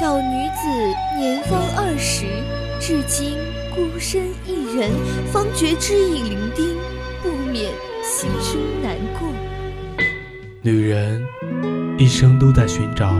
[0.00, 0.66] 小女子
[1.18, 2.24] 年方二十，
[2.80, 3.36] 至今
[3.74, 4.90] 孤身一人，
[5.30, 6.74] 方觉知影伶仃，
[7.22, 7.70] 不免
[8.02, 9.28] 心生难过。
[10.62, 11.22] 女人
[11.98, 13.12] 一生都在寻找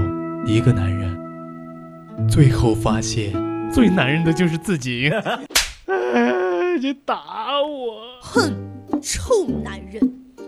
[0.47, 3.31] 一个男人，最后发现
[3.71, 5.13] 最男人的就是自己。
[6.81, 8.19] 你打我！
[8.23, 8.57] 哼，
[9.03, 10.01] 臭男人，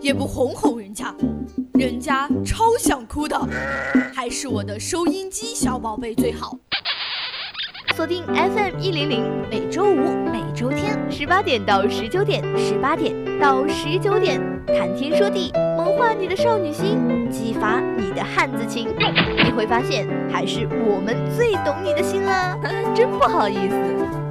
[0.03, 1.15] 也不哄哄人家，
[1.75, 3.39] 人家超想哭的，
[4.13, 6.57] 还是我的收音机小宝贝最好。
[7.95, 18.89] 锁定 FM 一零零，每周五、每周天十八点到十九点，十八点到十九点，谈天说地，萌化你的少女心，激发你的汉子情，
[19.45, 22.59] 你会发现还是我们最懂你的心啦，
[22.93, 24.22] 真不好意思。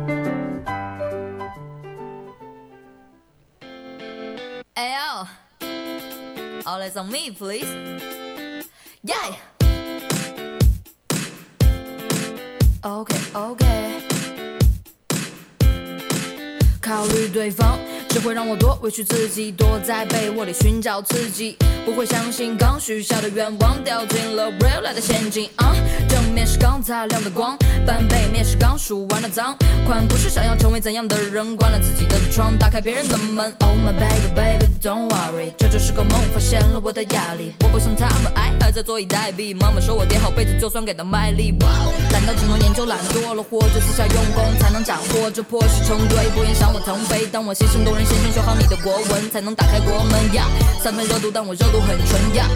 [6.66, 7.66] All eyes on me, please.
[9.04, 9.36] Yeah.
[12.84, 13.66] OK OK。
[16.82, 17.91] 考虑对方。
[18.13, 25.49] 只会让我多委屈自己，躲在被窝里寻找刺激，不会相信刚许下的愿望掉进了 real life 的陷阱。
[25.57, 25.74] 啊，
[26.10, 29.57] 正面是刚擦亮的光，反背面是刚数完的脏。
[29.87, 33.51] 款不是想要成为怎样的人，关了自己的窗，打开别人的门。
[33.60, 37.55] Oh my baby baby don't worry，这就是个梦，发现了我的压力。
[37.63, 39.59] 我不像他们爱，还在坐以待毙。
[39.59, 41.55] 妈妈说我叠好被子就算给他卖力。
[42.13, 46.29] 懒到寂寞研究懒惰了，或者私下用功才能斩获这破事成堆。
[46.35, 48.02] 不愿想我腾飞，当我牺牲动人。
[48.05, 50.47] 先先学好你的国文，才能打开国门呀。
[50.81, 52.47] 三分热度，但我热度很纯呀。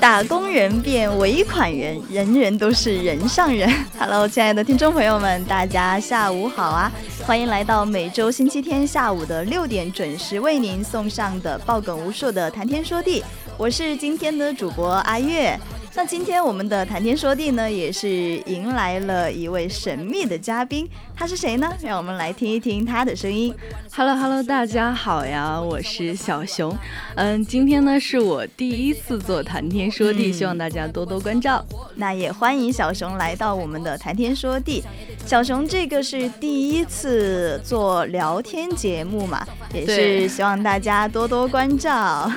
[0.00, 3.70] 打工人变尾款人，人人都是人上人。
[3.98, 6.90] Hello，亲爱的听众朋友们，大家下午好啊！
[7.26, 13.22] 欢迎来到每周星期天下午的六点准时为您送上的爆梗无数的谈天说地，
[13.58, 15.58] 我是今天的主播阿月。
[15.94, 18.08] 那今天我们的谈天说地呢，也是
[18.46, 21.70] 迎来了一位神秘的嘉宾，他是谁呢？
[21.82, 23.54] 让我们来听一听他的声音。
[23.94, 26.74] Hello Hello，大家好呀，我是小熊。
[27.14, 31.62] 嗯，今天呢是我第一次做谈天说地，希望大家多多关照。
[31.96, 34.82] 那也欢迎小熊来到我们的谈天说地。
[35.26, 42.32] 小熊这个是第一次做聊天节目嘛，也是希望大家多多关照。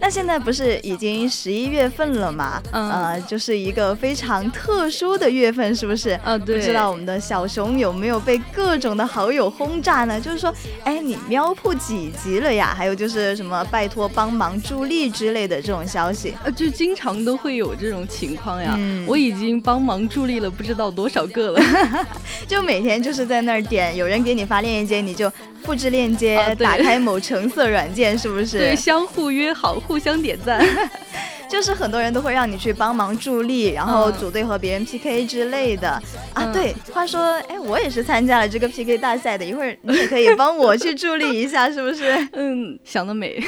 [0.00, 2.62] 那现在不是已经十一月份了嘛？
[2.70, 6.10] 呃，就是一个非常特殊的月份，是不是？
[6.24, 6.56] 啊，对。
[6.56, 10.20] 不知道我们的小熊有没有被各种的好友轰炸呢？
[10.20, 10.52] 就是说，
[10.84, 12.74] 哎，你喵铺几级了呀？
[12.76, 18.78] 还有就是什么拜托帮忙助力之类的这种消息，呃，就经常都会有这种情况呀。
[19.06, 21.60] 我已经帮忙助力了不知道多少个了，
[22.46, 25.30] 就每天就是在那儿点，有人给你发链接，你就。
[25.66, 28.58] 复制链接，打开某橙色软件，是不是？
[28.58, 30.64] 对，相互约好，互相点赞，
[31.50, 36.00] 就是很多人都会让你去帮忙助力，然后组队和别人 PK 之类的
[36.32, 36.52] 啊。
[36.52, 42.04] 对，话说，哎，我也是参加了这个 PK 大赛的，一会儿你也可以帮我去助力一下，是不是？
[42.34, 43.42] 嗯，想得美。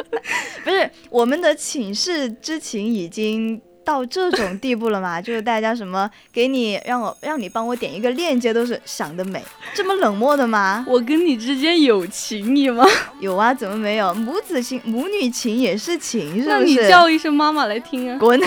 [0.62, 3.60] 不是，我们的寝室之情已经。
[3.84, 5.20] 到这种地步了吗？
[5.20, 9.42] 就是大家什么给你让我让你帮我点一个链接都是想得美，
[9.74, 10.84] 这么冷漠的吗？
[10.88, 12.84] 我跟你之间有情谊吗？
[13.20, 14.12] 有啊，怎么没有？
[14.14, 16.48] 母子情、母女情也是情，是不是？
[16.48, 18.18] 那你叫一声妈妈来听啊！
[18.18, 18.40] 滚。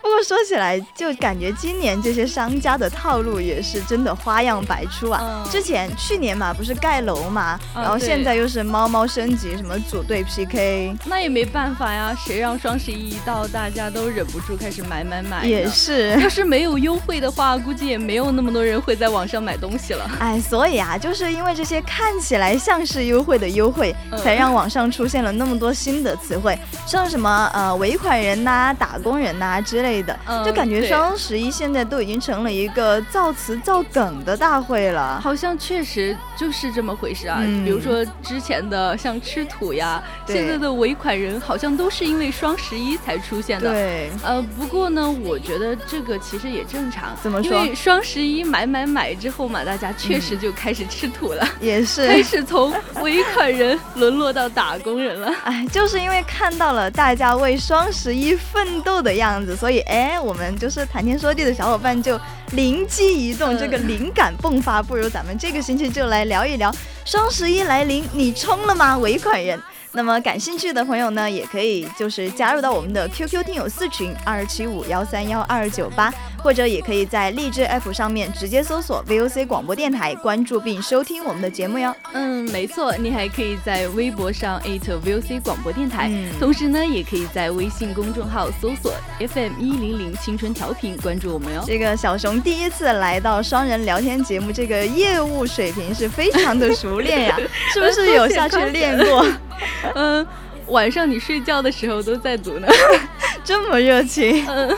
[0.00, 5.44] 不过说起来，就感觉今年这些商家的套路也是真的花样百出啊。
[5.50, 12.16] 之前去年嘛，不是盖楼嘛，然后现在又是猫猫升级，什么组队 PK，那也没办法呀。
[12.24, 15.44] 谁让双十一一到，大家都忍不住开始买买买？
[15.44, 20.10] 也是，要是没有优惠的话，估计也没有那么多人会在网上买东西了。
[20.20, 29.87] 哎，所以啊，就是因为这些看起来像是优惠的优惠，才让网上出现了那么多新的词汇，像什么呃尾款人呐、打工人呐之类。
[30.02, 37.40] 的，就感觉双十一现在都已经成了一个造词造梗的大会了，好像确实就是这么回事啊。
[37.64, 43.70] 比如说之前的像吃土呀，现在的尾款人好像都是因为双十一才出现的。
[43.70, 47.16] 对，呃，不过呢，我觉得这个其实也正常。
[47.22, 47.58] 怎么说？
[47.58, 55.32] 因为双十一买买买之后嘛，大家确实就开始吃土了，也是开始从尾款人沦落到打工人了。
[55.44, 59.77] 哎，就是因为看到了大家为双十一奋斗的样子，所以。
[59.80, 62.20] 哎，我们就是谈天说地的小伙伴，就
[62.52, 68.98] 灵机一动，这个灵感迸发，不如咱们这个星期就来聊一聊双十一来临，你充了吗？
[68.98, 69.60] 尾款人。
[69.92, 76.12] 那么感兴趣的朋友呢，也可以就是加入到我们的 QQ 听友四群二七五幺三幺二九八，
[76.42, 81.94] 或者也可以在荔枝 F 上面直接搜索 VOC 广播电台，关注并收听我们的节目哟。
[82.12, 91.64] 嗯，没错，你还可以在微博上 @VOC 广播电台，同时呢，也可以在微信公众号搜索 FM 一零零青春调频，关注我们哟。
[91.66, 97.36] 这个小熊第一次来到双人聊天节目，这个业务水平是非常的熟练呀，
[97.72, 99.26] 是不是有下去练过？
[99.94, 100.26] 嗯，
[100.66, 102.68] 晚上你睡觉的时候都在读呢，
[103.44, 104.44] 这么热情。
[104.46, 104.76] 嗯。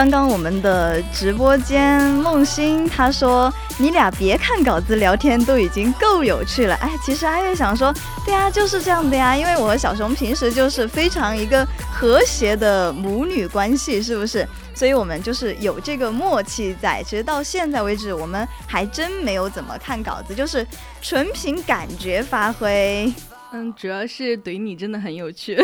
[0.00, 7.92] 刚刚我们的直播间，梦欣他说：“你俩别看稿子聊天都已经够有趣了。”哎，其实阿月想说，
[8.24, 9.36] 对啊，就是这样的呀。
[9.36, 14.48] 因为我和小熊平时就是非常一个和谐的母女关系，是不是？
[14.74, 17.02] 所以我们就是有这个默契在。
[17.02, 20.66] 其实到现在为止，我们还真没有怎么看稿子，就是
[21.02, 23.12] 纯凭感觉发挥。
[23.52, 25.58] 嗯，主要是怼你真的很有趣。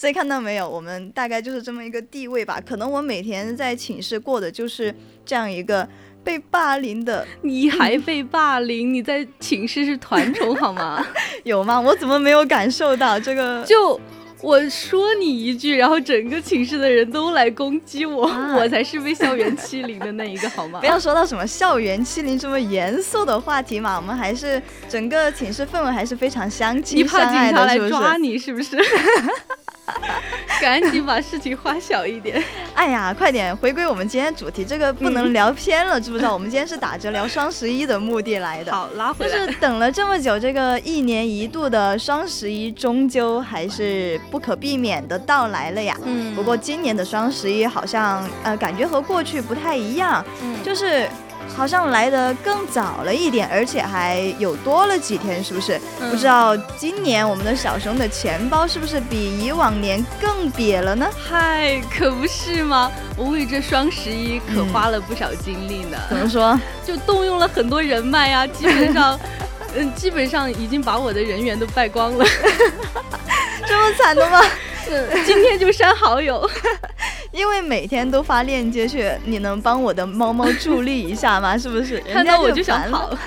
[0.00, 2.58] 所以看到没有，我们大概就是这么一个地位吧。
[2.66, 4.94] 可能我每天在寝室过的就是
[5.26, 5.86] 这样一个
[6.24, 7.26] 被霸凌的。
[7.44, 8.94] 你还被霸凌？
[8.94, 11.06] 你在寝室是团宠好吗？
[11.44, 11.78] 有吗？
[11.78, 13.62] 我怎么没有感受到这个？
[13.68, 14.00] 就
[14.40, 18.22] 我说你一句，然后整个寝室的人都来攻击我，
[18.56, 20.80] 我才是被校园欺凌的那一个好吗？
[20.80, 27.90] 不要说到什么校园欺凌这么严肃的话题嘛，我们还是整个寝室氛围还是非常相亲相爱的，是不是？
[27.90, 28.78] 你怕警察来抓你是不是？
[30.60, 32.42] 赶紧把事情化小一点。
[32.74, 36.32] 哎呀，快点回归我们今天主题，这个不能聊偏了，知不知道？
[36.32, 38.72] 我们今天是打着聊双十一的目的来的。
[38.72, 39.32] 好，拉回来。
[39.32, 45.96] 就是等了这么久，这个一年一度的双十一，终究还是不可避免的到来了呀。
[46.04, 46.34] 嗯。
[46.34, 50.24] 不过今年的双十一好像呃，感觉和过去不太一样。
[50.42, 50.56] 嗯。
[50.62, 51.08] 就是。
[51.48, 55.78] 好像来的更早了一点，而且还有多了几天，是不是？
[56.10, 61.08] 不知道今年我们的小熊的钱包是不是比以往年更瘪了呢？
[61.28, 62.90] 嗨，可不是吗？
[63.16, 65.98] 我为这双十一可花了不少精力呢。
[66.08, 66.58] 怎么说？
[66.86, 69.18] 就动用了很多人脉呀，基本上，
[69.76, 72.24] 嗯，基本上已经把我的人员都败光了。
[73.66, 74.40] 这么惨的吗？
[75.24, 76.48] 今天就删好友。
[77.32, 81.56] 因为每天都发链接去，你能帮我的猫猫助力一下吗？
[81.58, 82.00] 是不是？
[82.00, 83.10] 看到我就想跑。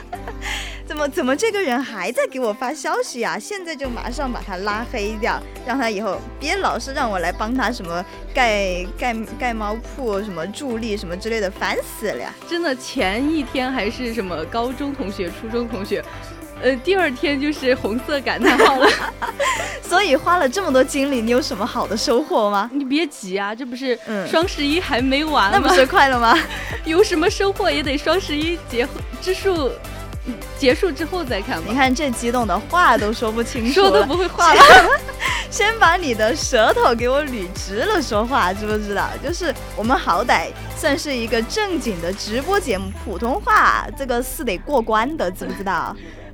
[0.85, 3.39] 怎么怎么这个人还在给我发消息啊？
[3.39, 12.33] 现在就马上把他拉黑掉，让他以后别老是让我来帮他什么盖盖盖猫铺什么助力什么之类的，烦死了呀！
[12.49, 16.03] 真的，前一天还是什么高中同学、初中同学。
[16.63, 18.87] 呃，第二天就是红色感叹号了，
[19.83, 22.69] 所以花了这么多精力，你有什么好的收获吗？
[22.73, 25.59] 你别急啊，这不是双十一还没完吗？
[25.61, 26.39] 那不是快了吗？
[26.85, 28.87] 有什么收获也得双十一结
[29.21, 29.69] 之数
[30.57, 31.65] 结束之后再看吧。
[31.67, 34.61] 你看这激动的话都说不清楚，说都不会话了。
[35.49, 39.09] 先把你的舌头给我捋直了说话，知不知道？
[39.21, 45.93] 就是我们好歹算是一个正经的直播节目，普通话这个是得过关的，知不知道？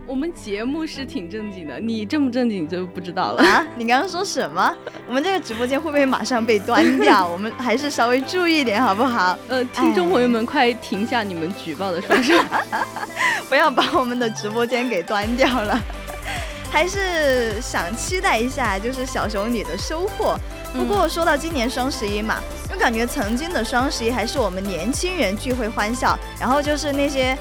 [0.10, 3.64] 我们节目是挺正经的，你正不正经就不知道了啊！
[3.76, 4.76] 你刚刚说什么？
[5.08, 7.28] 我们这个直播间会不会马上被端掉？
[7.28, 9.38] 我们还是稍微注意点好不好？
[9.48, 12.34] 呃，听众朋友们，快停下你们举报的双手，
[13.50, 15.80] 不要把我们的直播间给端掉了。
[16.72, 20.36] 还是想期待一下，就是小熊你的收获。
[20.74, 27.38] 不过说到今年双十一嘛，就感觉曾经的双十一还是我们年轻人聚会欢笑，然后就是那些。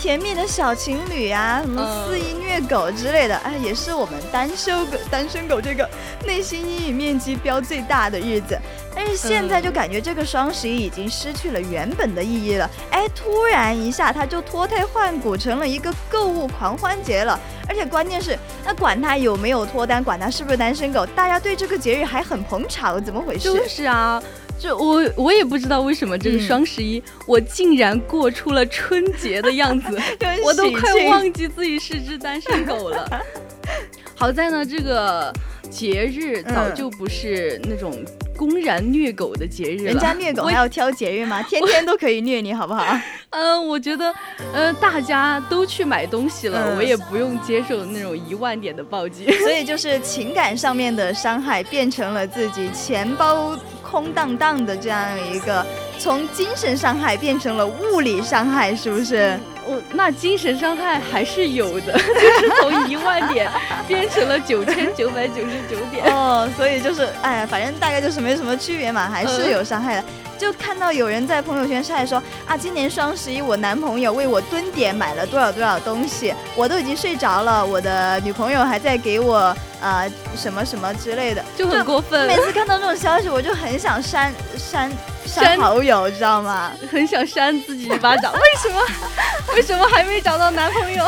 [0.00, 5.88] 甜蜜的小情侣啊，什么肆意虐虐狗之类的，哎，也是我们单身狗单身狗这个
[6.26, 8.58] 内心阴影面积标最大的日子。
[8.94, 17.38] 但是现在就感觉这个双十一已经失去了原本的意义了，哎，突然一下它就脱胎换骨成了一个购物狂欢节了。
[17.68, 23.44] 而且关键是，那管他有没有脱单，管他是不是单身狗，大家对这个节日还很捧场，怎么回事？
[23.44, 24.22] 就是啊。
[24.58, 29.98] 这我我也不知道为什么这个双十一，我竟然过出了春节的样子，
[30.44, 33.22] 我都快忘记自己是只单身狗了。
[34.14, 35.32] 好在呢，这个
[35.68, 38.04] 节日早就不是那种
[38.42, 39.92] 公然虐狗的节日了。
[39.92, 41.40] 人家虐狗还要挑节日吗？
[41.48, 42.84] 天天都可以虐你，好不好？
[43.30, 44.12] 嗯， 我觉得，
[44.52, 49.30] 呃，大家都去买东西了，我也不用接受那种一万点的暴击。
[49.44, 53.56] 所以就是情感上面的伤害变成了自己钱包。
[53.92, 55.66] 空荡荡的这样一个，
[56.02, 59.38] 从精神伤害变成了物理伤害，是不是？
[59.64, 63.48] 我那精神伤害还是有的， 就是从一万点
[63.86, 66.04] 变成了九千九百九十九点。
[66.12, 70.04] 哦，所以就是，哎，反正大概就是没什么区别嘛，还是有伤害的。
[70.36, 80.04] 就看到有人在朋友圈晒说啊，今年双十一我男朋友为我蹲点买了多少多少东西，我都已经睡着了，我的女朋友还在给我啊
[80.36, 82.26] 什么什么之类的，就很过分。
[82.26, 84.90] 每次看到这种消息，我就很想删删
[85.26, 86.72] 删好友，知道吗？
[86.90, 88.32] 很想扇自己一巴掌。
[88.32, 88.80] 为什么？
[89.54, 91.04] 为什么还没找到男朋友？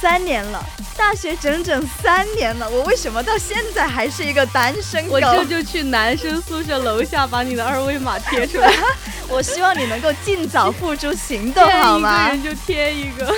[0.00, 0.64] 三年了，
[0.96, 5.14] 大学整整三年了，我为什么到现在还是一个单身狗？
[5.14, 8.72] 我这就去男生宿舍楼下把你的二维码贴出来。
[9.28, 12.26] 我希望你能够尽早付诸行动，好吗？
[12.26, 13.34] 一个人就贴一个。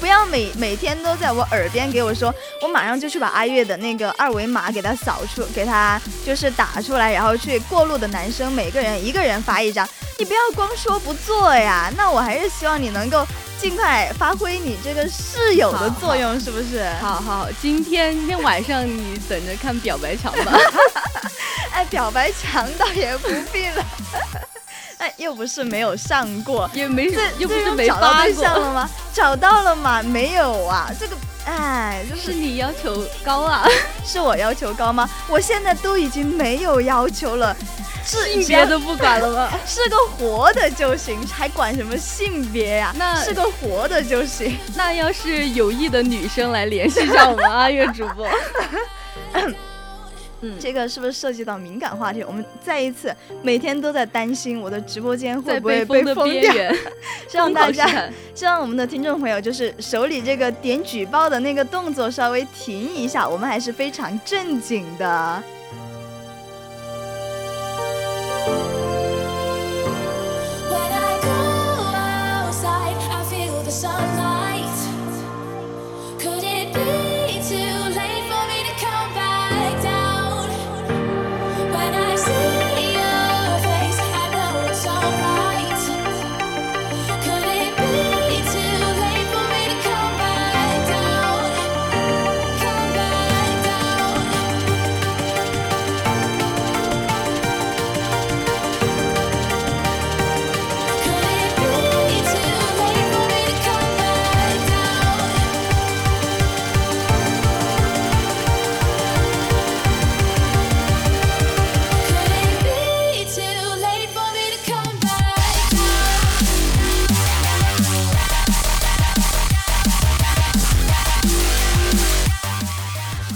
[0.00, 9.88] 不要每每天都在我耳边给我说，我马上就去把阿月的那个二维码给他扫出，给他就是打出来，然后去过路的男生每个人一个人发一张。
[10.18, 13.26] 你不要光说不做呀，那我还是希望你能够
[13.58, 16.88] 尽快发挥你这个室友的作用，是不是？
[17.00, 20.52] 好好，今天今天晚上你等着看表白墙吧。
[21.72, 23.84] 哎，表白墙倒也不必了。
[25.16, 28.90] 又不是没有上过，也没这又不是没找到对象了吗？
[29.12, 30.02] 找到了吗？
[30.02, 33.66] 没有啊，这个哎，就是你要求高啊，
[34.04, 35.08] 是我要求高吗？
[35.28, 37.54] 我现在都已经没有要求了，
[38.04, 39.50] 性别都不管了吗？
[39.66, 42.94] 是个活的就行，还管什么性别呀？
[42.96, 44.58] 那是个活的就行。
[44.74, 48.26] 那要是有意的女生来联系上我们 阿月主播。
[50.58, 52.22] 这个是不是涉及到敏感话题？
[52.22, 56.52] 我们再一次每天都在担心我的直播间会不会被封掉。
[57.28, 65.42] 希望 大家，希望我们的听众朋友就是手里这个点举报的那个动作稍微停一下，我们还是非常正经的。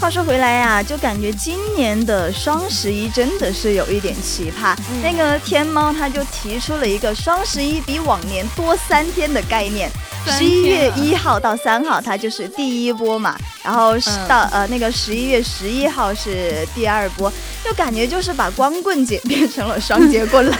[0.09, 4.75] 说回来呀，就感觉今年的双十一真的是有一点奇葩。
[5.03, 9.87] 那个天猫它就提出了一个双十一比往年多三天的概念，
[10.25, 13.37] 十一月一号到三号它就是第一波嘛，
[13.69, 13.93] 然后
[14.27, 17.31] 到呃那个十一月十一号是第二波，
[17.63, 20.57] 就感觉就是把光棍节变成了双节棍了，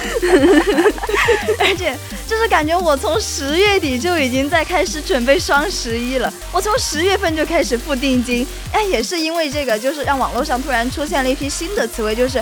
[1.57, 1.97] 而且。
[2.29, 12.39] 就是感觉我从十月底就已经在开始准备双十一了，我从十月份就开始付定金，哎，也是因为这个，就是让网络上突然出现了一批新的词汇，就是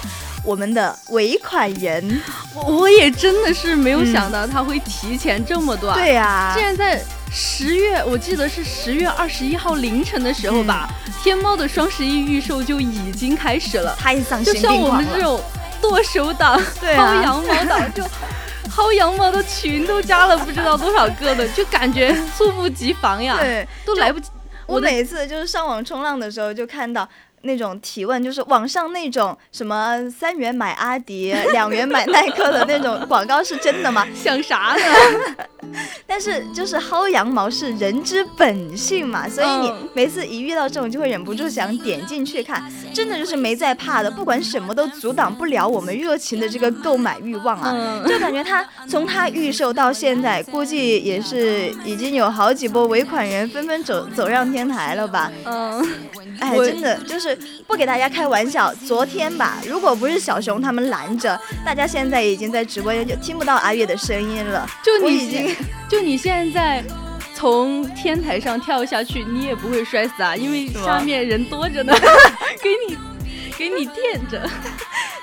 [0.48, 2.22] 我们的尾款人。
[2.56, 5.94] 我我也真的是没有想到他会提前这么短。
[5.98, 10.89] 对呀，竟然在十月，我记得是十月二十一号凌晨的时候吧，
[11.22, 13.94] 天猫的双十一预售就已经开始了。
[14.00, 14.54] 太丧心。
[14.54, 15.38] 就像我们这种
[15.82, 18.01] 剁手党、薅羊毛党就。
[18.77, 23.36] 薅羊毛的群都加了不知道多少个的，就感觉猝不及防呀！
[23.39, 24.30] 对，都来不及。
[24.68, 27.08] 我每次就是上网冲浪的时候，就看到
[27.41, 34.06] 那种提问，就是网上那种什么三元买阿迪，两元买耐克的那种广告是真的吗？
[34.15, 35.46] 想啥呢？
[36.08, 42.63] 但是就是薅羊毛是人之本性嘛，所以你每次一遇到这种就会忍不住想点进去看，
[42.94, 48.01] 真的就是没在怕的，不管什么都阻挡不了我们热情的这个购买欲望啊！
[48.08, 55.32] 就感觉他从他预售到现在，估计也是已经有好几波尾款人纷纷走走上天台了吧？
[55.44, 55.86] 嗯，
[56.39, 56.96] 哎，真的
[57.27, 64.65] 就是不给大家开玩笑，昨天吧，如果不是小熊他们拦着，大家现在已经在直播间就听不到阿月的声音了。
[64.81, 65.53] 就你已经，
[65.89, 66.81] 就你现在
[67.36, 71.93] 从天台上跳下去，你也不会摔死啊，因为下面人多着呢，
[72.63, 72.98] 给你
[73.57, 74.41] 给你垫着。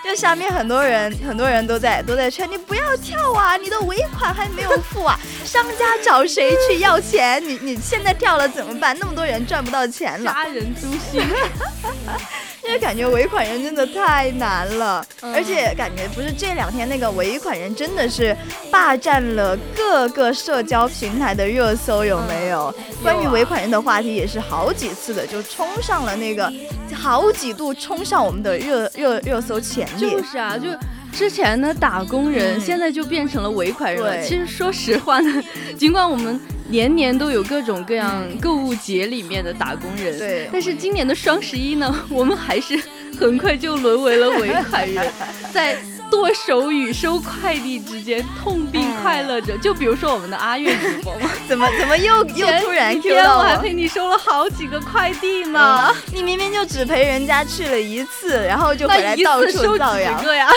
[0.04, 7.42] 就下面很多人，很多人都在都在劝你不要跳啊，你的尾款还没有付啊，商家找谁去要钱？
[7.42, 8.94] 你你现在跳了怎么办？
[9.00, 11.22] 那么多人赚不到钱了，杀人诛心。
[12.66, 18.34] 因为感觉尾款人真的太难了，而且感觉不是这两天那个尾款人真的是
[18.70, 22.74] 霸占了各个社交平台的热搜，有没有？
[23.02, 26.50] 关于尾款人的话题也是好几次的，就冲上了那个
[26.94, 30.10] 好几度冲上我们的热热热搜前列。
[30.10, 30.68] 就是啊，就。
[31.16, 34.20] 之前的打工人现在就变成了尾款人了。
[34.20, 35.40] 其实说实话呢，
[35.78, 42.80] 尽管我们年年都有各种各样购物节里面的打工人，对，但是今年的双十一呢，我们还是
[43.18, 45.06] 很快就沦为了尾款人，
[45.52, 45.76] 在
[46.10, 49.58] 剁手与收快递之间痛并快乐着。
[49.58, 53.42] 就比如说我们的阿月主播嘛， 怎么怎么又又突然 Q 到我？
[53.42, 55.92] 还陪你收了好几个快递呢。
[56.12, 60.50] 你明明就只陪人家去了一次，然后就回来到处造谣 呀。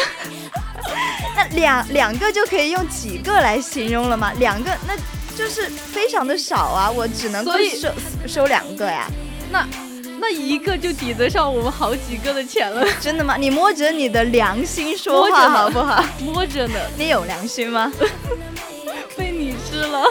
[1.36, 4.32] 那两两个就可以用几个来形容了吗？
[4.40, 4.94] 两个那
[5.38, 7.89] 就是非常的少啊，我只能够收
[8.27, 9.08] 收两个呀。
[9.51, 9.67] 那
[10.20, 12.86] 那一个就抵得上我们好几个的钱了。
[13.00, 13.38] 真的吗？
[13.38, 16.03] 你摸着你的良心说话好不好？
[16.20, 16.79] 摸着呢。
[16.98, 17.91] 你有良心吗？
[19.15, 20.03] 被你吃了。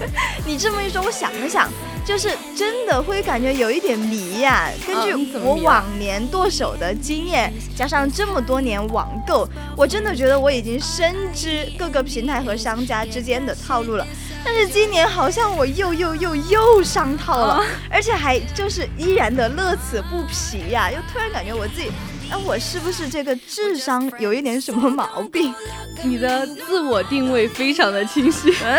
[0.46, 1.68] 你这么一说，我想了想。
[2.06, 4.68] 就是真的会感觉有一点迷呀。
[4.86, 14.06] 根据我往年剁手的经验，加上这么多年网购，我真的觉得我已经深知各个平台和商家之间的套路了。
[14.44, 20.90] 但是今年好像我又又又又上套了，而且还就是依然的乐此不疲呀。
[20.90, 21.90] 又突然感觉我自己，
[22.30, 25.54] 哎，我是不是这个智商有一点什么毛病？
[26.04, 28.78] 你的自我定位非常的清晰， 嗯，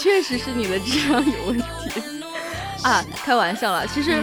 [0.00, 1.64] 确实是你的智商有问题。
[2.82, 3.86] 啊，开玩笑了。
[3.86, 4.22] 其实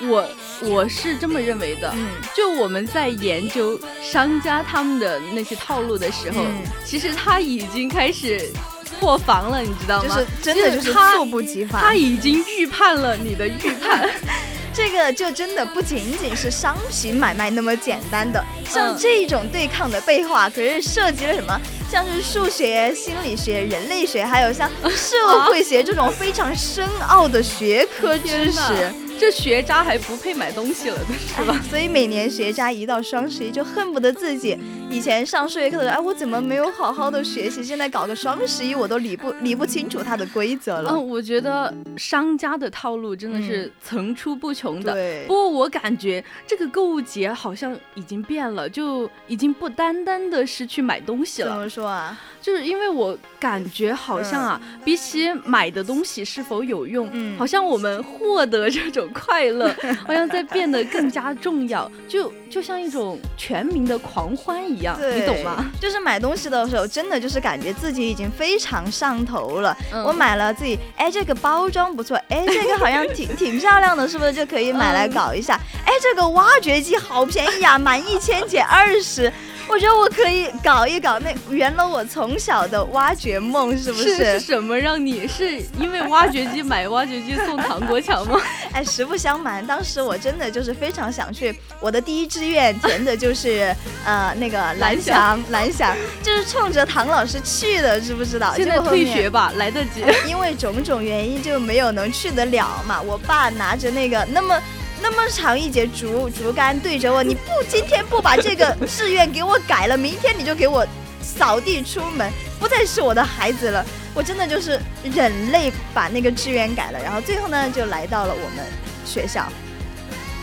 [0.00, 0.26] 我
[0.62, 1.92] 我是这么认为的。
[1.94, 6.42] 嗯，就我们在研究商家他们的那些套路的时候，
[6.84, 8.50] 其实他已经开始
[8.98, 10.16] 破防了，你知道吗？
[10.16, 14.08] 就是真的就是猝不及防，他已经预判了你的预判。
[14.78, 21.60] 这个就真的不仅仅是商品买卖那么简单的，像这种对抗的背后啊，可是涉及了什么？
[21.90, 28.60] 像是数学、心理学、人类学，还有像社会学这种非常深奥的学科知识。
[29.18, 30.98] 这学渣还不配买东西了，
[31.36, 31.60] 是吧？
[31.68, 34.56] 所以每年学渣一到双十一，就恨不得自己
[34.90, 37.62] 以前上数学课的时候，哎，我怎么没有好好的学习？
[37.62, 40.90] 现在搞个双十一，我都理不理不清楚它的规则了。
[40.92, 44.92] 嗯，我觉得商家的套路真的是层出不穷的。
[44.94, 45.24] 对。
[45.26, 51.50] 不过我感觉这个购物节好像已经变了，就已经不单单的是去买东西了。
[51.50, 52.18] 怎么说啊？
[52.40, 59.06] 就是因为我感觉好像啊，比起买的东西是否有用，嗯，好像我们获得这种。
[59.14, 59.74] 快乐
[60.06, 64.77] 好像在变得更加重要，就就像一种全民的狂欢一样，
[65.14, 65.70] 你懂吗？
[65.80, 69.76] 就是买东西的时候，真的就是感觉自己已经非常上头了。
[70.06, 75.58] 我买了自己，哎，这个包装不错，哎，这个好像挺 挺漂亮的，是不是就可以买来搞一下？
[75.84, 79.32] 哎，这个挖掘机好便宜啊，满一千减二十。
[79.70, 84.16] 我觉得我可以搞一搞那圆了我从小的挖掘梦，是不是？
[84.16, 88.40] 是什么让你是因为挖掘机买挖掘机送唐国强吗？
[88.72, 98.54] 哎，实不相瞒，当时我真的就是非常想去，我的第一志愿填的就是呃那个蓝翔，蓝翔就是冲着唐老师去的，知不知道？
[98.56, 100.02] 现在退学吧，来得及。
[100.26, 103.00] 因为种种原因就没有能去得了嘛。
[103.02, 104.58] 我爸拿着那个那么。
[105.00, 110.86] 那么长一节竹竹竿对着我，你不今天不把这个志愿给我改了，明天你就给我
[111.22, 113.84] 扫地出门，不再是我的孩子了。
[114.14, 118.64] 我真的就是忍泪把那个志愿改了，然后最后呢，就来到了我们
[119.04, 119.46] 学校。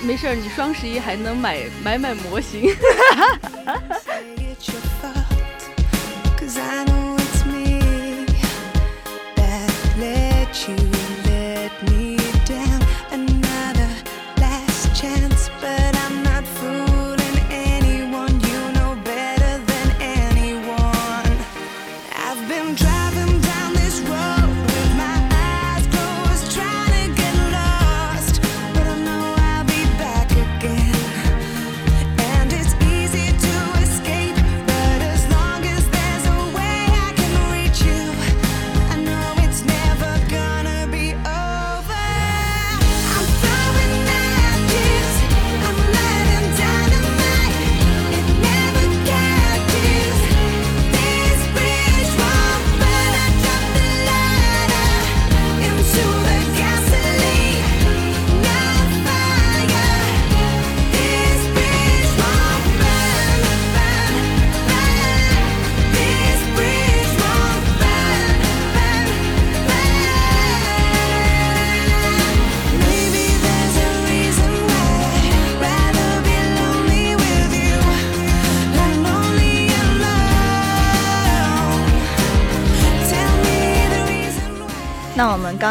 [0.02, 2.76] 没事儿，你双十一还能买买买模型。
[10.68, 11.05] you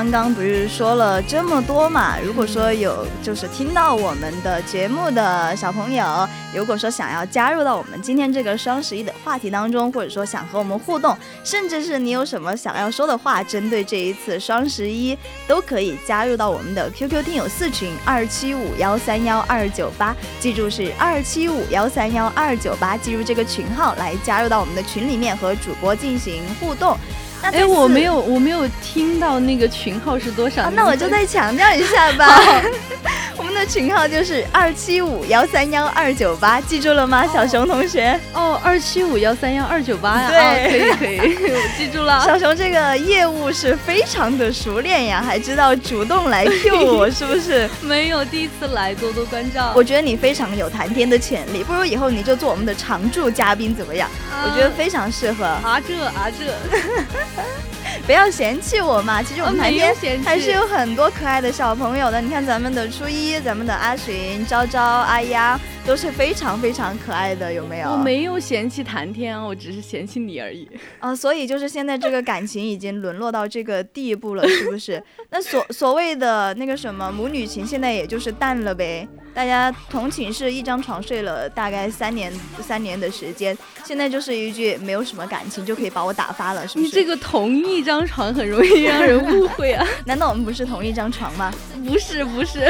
[0.05, 2.19] 刚刚不是说了这么多嘛？
[2.23, 15.17] 如果说有就是听到我们的节目的小朋友，如果说想要加入到我们今天这个双十一的话题当中，或者说想和我们互动，甚至是你有什么想要说的话，针对这一次双十一，
[15.49, 26.95] 都可以加入到我们的 QQ 听友四群二七五幺三幺二九八，记住是二七五幺三幺二九八，记住这个群号来加入到我们的群里面和主播进行互动。
[27.43, 30.71] 哎，我没有，我没有听到那个群号是多少？
[30.71, 32.41] 那我就再强调一下吧。
[33.37, 38.19] 我们的群号就是二七五幺三幺二九八，记住了吗，小熊同学？
[38.33, 40.31] 哦，二七五幺三幺二九八呀。
[40.31, 42.23] 对，可以可以， 我记住了。
[42.25, 47.69] 小熊这个业务是非常的熟练呀，还知道主动来 Q 我， 是不是？
[47.83, 49.73] 没有，第一次来，多多关照。
[49.75, 54.09] 我觉得你非常有谈天的潜力，不如以后你就做我们的常驻嘉宾怎么样？
[54.45, 55.45] 我觉得非常适合。
[55.45, 57.34] 啊这啊这。
[58.07, 62.21] 不要嫌弃我嘛，其实我们旁边还是有很多可爱的小朋友的。
[62.21, 67.91] 你看咱们的初一，咱们的阿寻、昭昭、阿央都是非常非常可爱的，有没有？
[67.91, 70.67] 我没有嫌弃谈天，我只是嫌弃你而已。
[70.99, 75.03] 啊， 所以就是现在这个感情已经沦落到这个地步了，是不是？
[75.31, 79.07] 那所所谓的那个什么母女情，现在也就是淡了呗。
[79.35, 86.87] 大家同寝室一张床睡了大概三年三年的时间，现在就是一句没有什么感情就可以把我打发了，是不是？
[86.87, 89.87] 你这个同一张床很容易让人误会啊！
[90.07, 91.53] 难道我们不是同一张床吗？
[91.87, 92.65] 不是不是，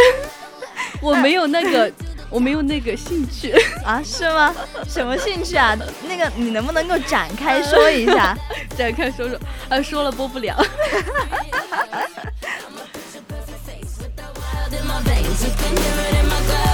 [1.00, 1.92] 我没有那个
[2.35, 3.53] 我没有那个兴趣
[3.87, 4.03] 啊？
[4.05, 4.53] 是吗？
[4.88, 5.79] 什么兴趣啊？
[6.09, 8.37] 那个你能不能够展开说一下？
[8.77, 9.38] 展开说说
[9.70, 9.81] 啊？
[9.81, 10.57] 说了播不了。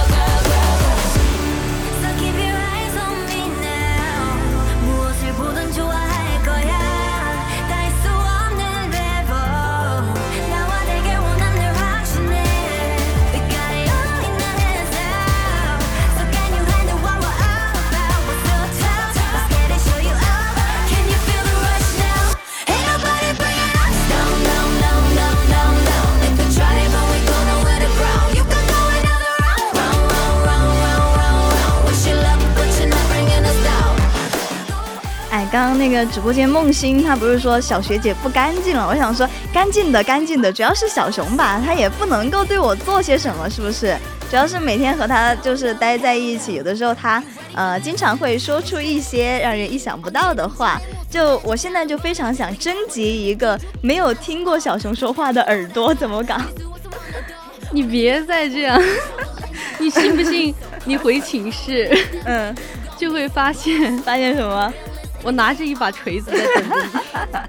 [35.51, 38.87] 刚刚那个直播间梦欣，她不是说小学姐不干净了？
[38.87, 43.97] 我想说干净的干净的，主要是小熊吧，他也不能够对我做些什么，是不是？
[44.31, 47.21] 主要是每天和他就是待在一起，有的时候他
[47.53, 50.79] 呃经常会说出一些让人意想不到的话。
[51.09, 56.37] 就我现在就非常想征集一个没有听过小熊说话的耳朵，怎么搞？
[57.73, 58.81] 你别再这样，
[59.77, 60.55] 你信不信？
[60.85, 62.55] 你回寝室，嗯，
[62.97, 64.73] 就会发现发现什么？
[65.23, 66.89] 我拿着一把锤子在等着你。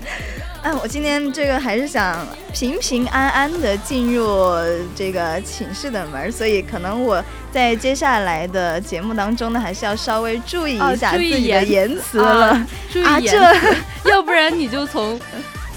[0.63, 4.55] 哎，我今天这个还是想平平安安的进入
[4.95, 12.65] 这个寝室的门，所以可能我在接下来的节目当中呢，还是要稍微注意一下自己的言辞了。
[12.93, 13.77] 注意言辞，
[14.09, 15.19] 要不然你就从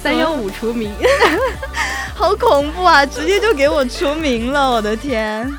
[0.03, 0.93] 三幺五除名。
[2.13, 3.03] 好恐怖啊！
[3.05, 5.51] 直接就给我除名了，我的天。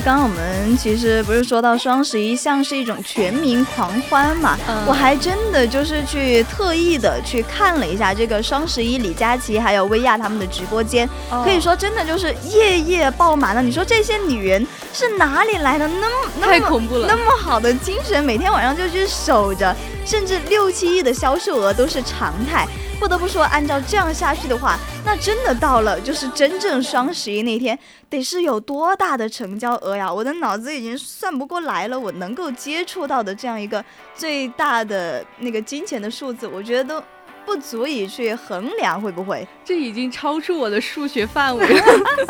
[0.00, 11.06] 就是刚刚我们其实不是说到双十一像是一种全民狂欢嘛，我还真的就是去特意的去看了一下这个双十一李佳琦还有薇娅他们的直播间，
[11.44, 13.60] 可以说真的就是夜夜爆满了。
[13.60, 22.66] 你说这些女人是哪里来的那么太恐怖了那么好的精神，每天晚上就去守着，甚至六七亿的销售额都是常态。
[23.00, 27.76] 不得不说，按照这样下去的话，那真的到了就是真正双十一那天，
[28.10, 30.12] 得是有多大的成交额呀？
[30.12, 31.98] 我的脑子已经算不过来了。
[31.98, 33.82] 我能够接触到的这样一个
[34.14, 37.02] 最大的那个金钱的数字，我觉得都。
[37.50, 39.44] 不足以去衡量，会不会？
[39.64, 41.84] 这已经超出我的数学范围了。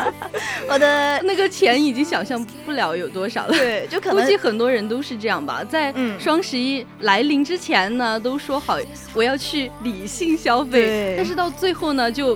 [0.67, 3.53] 我的 那个钱已经想象不了有多少了。
[3.53, 5.63] 对，就可能估计很多人都是这样吧。
[5.63, 8.79] 在双十一来临之前呢，都说好
[9.13, 12.35] 我要去理性消费，但是到最后呢，就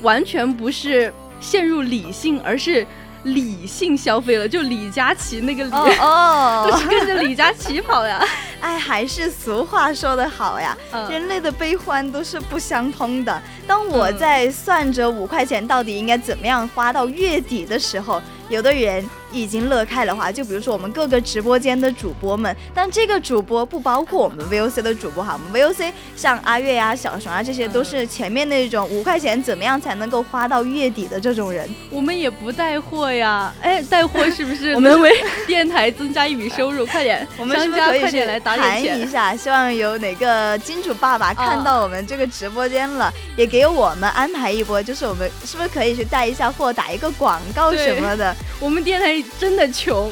[0.00, 2.86] 完全不是陷入理性，而是
[3.24, 8.22] 理性消费了，就李佳琦那个李哦，都 是跟着李佳琦跑呀。
[8.60, 10.76] 哎，还是俗话说得好呀，
[11.10, 13.42] 人类的悲欢都是不相通的。
[13.66, 19.04] 当我在算着五块钱到底应该怎么样花到月底的时候，有的人。
[19.32, 31.68] 已经乐开了花，就比如说我们各个直播间的主播们，但这个主播不包括我们 VOC 的主播哈，我们 VOC 像阿月呀、小熊啊，这些都是前面那种五块钱怎么样才能够花到月底的这种人。
[31.90, 34.72] 我们也不带货呀，哎，带货是不是？
[34.76, 35.10] 我们为
[35.46, 39.34] 电台增加一笔收入，快点， 我们是不是可以去谈一下？
[39.34, 48.34] 希望有哪个金主爸爸看到我们这个直播间了，也给我们安排一波，就是我们是不是可以去带一下货，打一个广告什么的？
[48.60, 49.21] 我们电台。
[49.38, 50.10] 真的穷，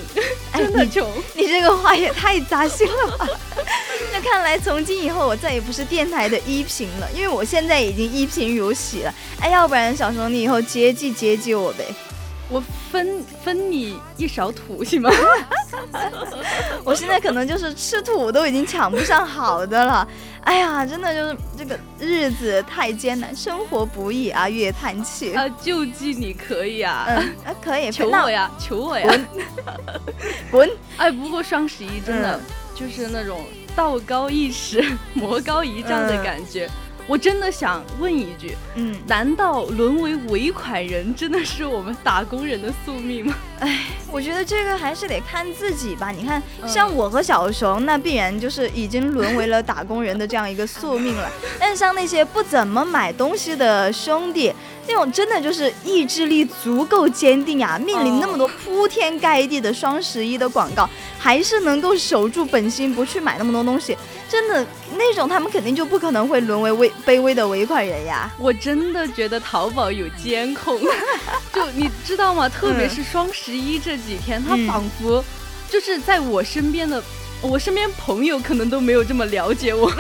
[0.53, 1.09] 真的穷！
[1.35, 3.29] 你这个话也太扎心了吧？
[4.13, 9.15] 那看来从今以后我再也不是电台的一评了，因为我现在已经一贫如洗了。
[9.41, 11.85] 哎，要不然小熊你以后接济接济我呗。
[12.49, 15.11] 我分分你一勺土行吗？
[16.83, 20.07] 我现在可能就是吃土都已经抢不上好的了。
[20.45, 24.49] 哎呀，真的就是这个日子太艰难，生活不易啊！
[24.49, 29.27] 越叹气啊，救济你可以啊，嗯，可以，求我呀，求我呀，滚，
[30.51, 30.71] 滚！
[30.97, 32.41] 哎，不过双十一真的
[32.75, 33.45] 就是那种
[33.77, 34.83] 道高一尺，
[35.15, 36.69] 魔高一丈的感觉。
[37.07, 43.35] 我真的想问一句，嗯，难道沦为尾款人真的是我们打工人的宿命吗？
[43.59, 46.11] 哎，我觉得这个还是得看自己吧。
[46.11, 51.31] 你看，像我和小熊，那必然就是已经沦为了打工人的这样一个宿命了。
[51.59, 54.53] 但像那些不怎么买东西的兄弟，
[54.87, 60.89] 那种真的就是意志力足够坚定呀，面临那么多铺天盖地的双十一的广告，
[61.19, 63.97] 还是能够守住本心，不去买那么多东西。
[64.29, 64.65] 真的
[64.97, 68.31] 那种，他们肯定就不可能会沦为微卑微的尾款人呀。
[68.39, 70.81] 我真的觉得淘宝有监控，
[71.53, 72.49] 就你知道吗？
[72.49, 75.25] 特别是双十一这几天，他仿佛
[75.69, 77.03] 就是在我身边的，
[77.43, 79.93] 我身边朋友可能都没有这么了解我。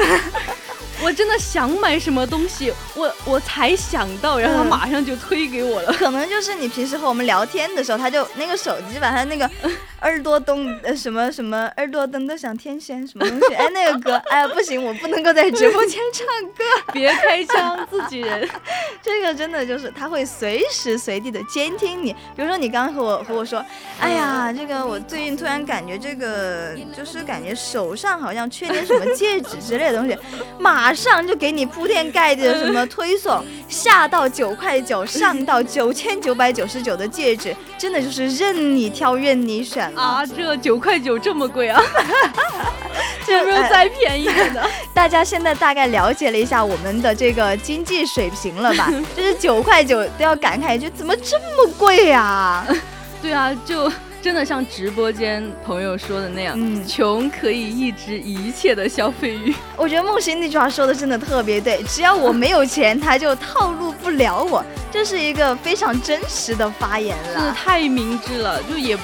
[1.02, 5.92] 我真的想买什么东西，我我才想到，然后他马上就推给我了。
[5.98, 9.50] 可能就是你平时和我们聊天的时候，他就那个手机把他那个
[10.02, 18.48] 耳朵灯呃什么什么耳朵灯的像天线什么东西，哎那个歌，哎不行，我不能够在直播间唱歌，别开枪，自己人。
[19.00, 23.64] 这个真的就是他会随时随地的监听你，比如说你刚刚和我和我说，
[24.00, 30.18] 哎呀这个我最近突然感觉这个就是感觉手上好像缺点什么戒指之类的东西，
[30.58, 30.80] 马。
[30.80, 40.24] 马上就给你铺天盖地的什么推送，下到九块九，上到九千九百九十九的戒指，真的就是任你挑，任你选啊！
[40.26, 41.82] 这九块九这么贵啊？
[43.28, 44.68] 有没有再便宜点的？
[44.92, 48.90] 大家现在大概了解了一下我们的这个经济水平了吧？
[49.16, 52.66] 就是九块九都要感慨一句，怎么这么贵呀？
[53.22, 53.90] 对啊，就。
[54.22, 59.54] 真的像直播间朋友说的那样，嗯穷可以抑制一切的消费欲。
[59.78, 68.94] 我觉得梦欣那句话说的真的特别对，只要我没有钱，他就套路不了我，这是一个非常真实的发言了，是太明智了，就也。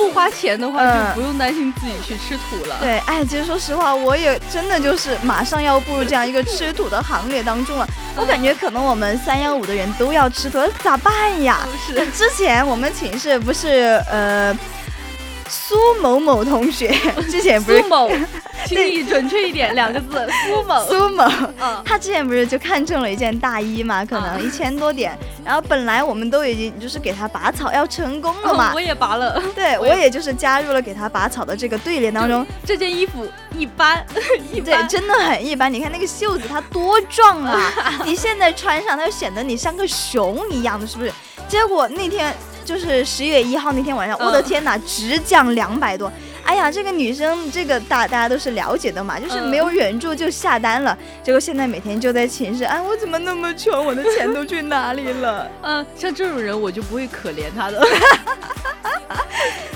[0.00, 2.76] 不花钱的话，就不用担心自己去吃土了。
[2.80, 7.86] 对，哎，其实说实话，我也真的就是马上要步入这样一个吃土的行列当中了。
[8.16, 11.60] 我感觉可能我们三幺五的人都要吃土，咋办呀？
[11.86, 14.56] 是，之前我们寝室不是呃。
[15.50, 16.88] 苏某某同学
[17.28, 18.10] 之前不是苏某，
[18.64, 20.84] 请你准确一点，两个字，苏某。
[20.86, 21.24] 苏某，
[21.60, 32.46] 嗯，他之前不是就看中了一件大衣嘛，可能一千多点，然后本来我们都已经就是给他拔草要成功了嘛，我也拔了，对我也就是加入了给他拔草的这个队列当中。
[32.64, 34.06] 这件衣服一般，
[34.52, 35.72] 一对，真的很一般。
[35.72, 37.72] 你看那个袖子，它多壮啊！
[38.04, 41.12] 你现在穿上，它就显得你像个熊一样的，是不是？
[41.48, 42.32] 结果那天。
[42.64, 46.10] 就是十一月一号那天晚上，我的天哪，直降两百多！
[46.50, 50.98] 哎呀，这个女生，这个大大家都是了解的嘛，就是没有忍住就下单了。
[51.22, 53.86] 结果现在每天就在寝室，哎，我怎么那么穷？
[53.86, 55.48] 我的钱都去哪里了？
[55.62, 57.80] 嗯，像这种人我就不会可怜他的。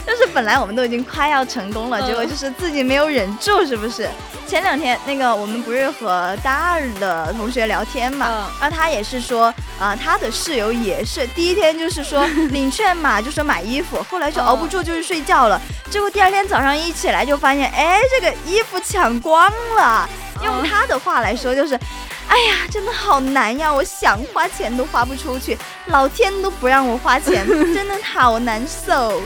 [0.04, 4.08] 就是本来我们都已经快要成功了，结果就是自己没有忍住，是不是？
[4.46, 15.60] 前两天那个我们不是和大二的同学聊天嘛，然后他也是说，啊，他的室友也是第一天就是说 领券嘛，就说买衣服，后来就熬不住就去睡觉了，
[15.90, 20.08] 结果第二天早上一起来就发现，哎，这个衣服抢光了。
[20.44, 21.74] 用他的话来说就是，
[22.28, 29.20] 哎呀，真的好难呀，我想花钱都花不出去，老天都不让我花钱， 真的好难受。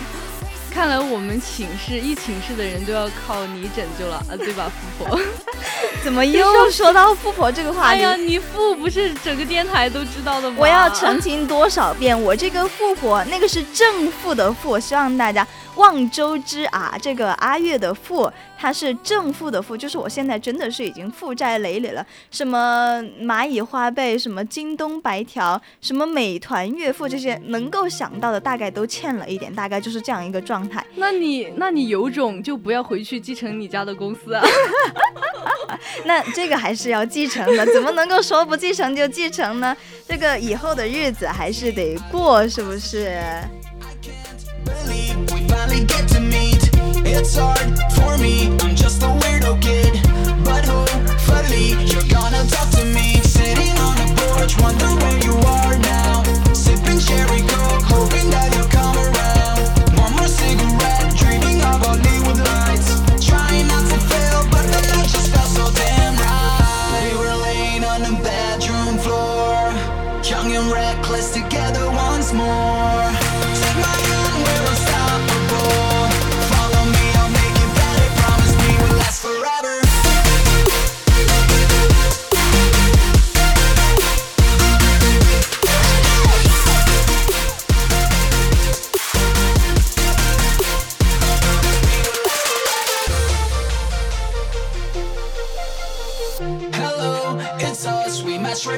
[0.78, 5.20] 看来我们寝室一寝室的人都要靠你拯救了啊，对吧，富婆？
[6.04, 7.98] 怎么又说到富婆这个话题？
[7.98, 10.56] 哎呀，你富不是整个电台都知道的吗？
[10.56, 15.44] 我要澄清多少遍，我这个富婆那个是正负的负，希望大家。
[15.74, 22.04] 望周知啊，这个阿月的负，它是正负的负，就是我现在真的是已经负债累累了。
[22.28, 30.84] 什么蚂蚁花呗，什么京东白条，什么美团月付，这些能够想到的大概都欠了一点，大概就是这样一个状态。
[30.96, 34.44] 那你那你有种就不要回去继承你家的公司啊！
[36.04, 39.76] 那这个还是要继承的，怎么能够说不继承就继承呢？
[40.08, 43.16] 这个以后的日子还是得过，是不是
[47.10, 49.92] It's hard for me, I'm just a weirdo kid.
[50.44, 53.20] But hopefully, you're gonna talk to me.
[53.22, 55.97] Sitting on a porch, wonder where you are now.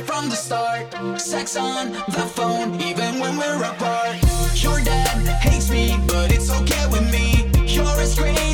[0.00, 1.20] Right from the start.
[1.20, 4.16] Sex on the phone, even when we're apart.
[4.62, 7.50] Your dad hates me, but it's okay with me.
[7.66, 8.49] You're as crazy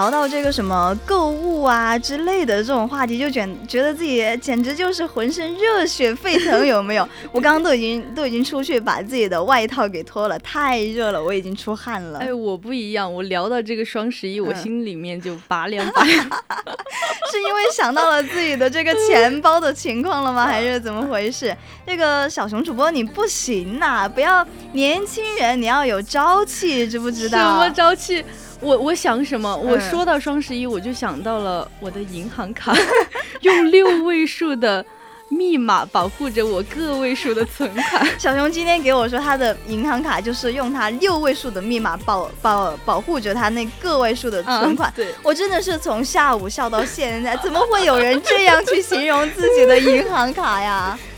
[0.00, 7.06] 聊到这个什么购物啊之类的这种话题，就觉觉得自己简直就是浑身热血沸腾，有没有？
[7.32, 12.18] 我刚刚都已经都已经出去把自己的外套给脱了，太热了，我已经出汗了。
[12.20, 16.16] 哎，我不一样，我聊到这个双十一，我嗯心里面就拔凉拔凉。
[17.30, 20.46] 是因为想到了自己的这个钱包的情况了吗？
[20.46, 21.54] 还是怎么回事？
[21.86, 27.38] 这个小熊主播你不行呐、不要年轻人，你要有朝气，知不知道？
[27.38, 28.24] 什么朝气？
[28.60, 29.56] 我我想什么？
[29.56, 32.74] 我嗯说到双十一，我就想到了我的银行卡，
[33.40, 34.84] 用六位数的
[35.28, 38.06] 密码保护着我个位数的存款。
[38.18, 44.90] 小熊今天给我说，他的银行卡就是用他六位数的密码保保保护着他那个位数的存款。
[44.90, 50.98] 嗯对，我真的是从下午笑到现在，怎么会有人这样去形容自己的银行卡呀？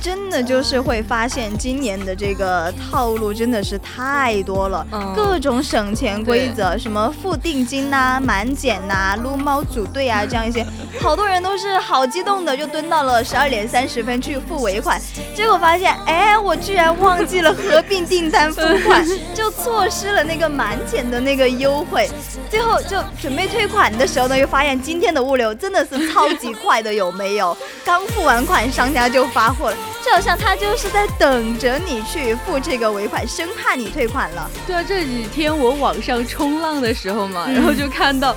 [0.00, 10.64] 真的就是会发现，今年的这个套路真的是太多了，嗯各种省钱规则，什么付定金呐、满减呐、撸猫组队啊， 这样一些，
[11.00, 15.00] 好多人都是好激动的，就蹲到了十二点三十分去付尾款，
[15.34, 22.08] 结果发现，哎，我居然忘记了合并订单付款，就错失了那个满减的那个优惠，
[22.48, 27.54] 最后就准备退款的时候呢，又发现今天的物流真的是超级快的，有没有？
[27.84, 29.76] 刚付完款，商家就发货了。
[30.04, 34.50] 就好像他就是在等着你去付这个尾款，生怕你退款了。
[34.66, 38.34] 对啊，这几天我网上冲浪的时候嘛，嗯然后就看到。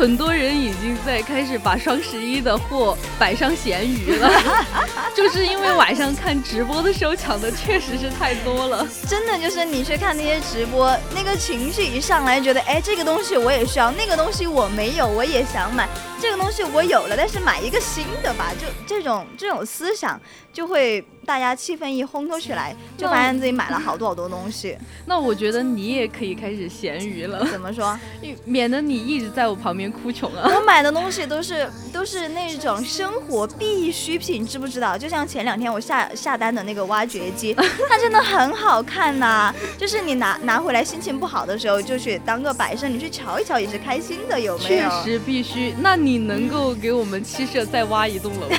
[0.00, 4.30] 很多人已经在开始把双十一的货 摆上闲鱼了，
[5.14, 8.88] 就是因为晚上看直播的时候抢的确实是太多了。
[9.06, 15.86] 真的就是你去看那些直播，那个情绪一上来，觉得哎，这个东西我也需要，那个东西我没有，我也想买，
[16.18, 20.18] 这个东西我有了，但是买一个新的吧，就这种这种思想
[20.50, 24.76] 就会大家气氛一烘托起来，就发现自己买了好多好多东西。
[25.06, 27.98] 那我觉得你也可以开始咸鱼了， 怎么说？
[28.44, 30.50] 免得你一直在我旁边哭穷啊。
[30.56, 34.98] 我买的东西都是都是那种生活必需品，知不知道？
[34.98, 37.54] 就像前两天我下下单的那个挖掘机，
[37.88, 44.90] 它真的很好看呐、就是你拿拿回来心情不好的时候，就去当个摆设，你去瞧一瞧也是开心的，有没确有？
[45.04, 45.74] 实必须。
[45.78, 48.56] 那你能够给我们七舍再挖一栋楼吗？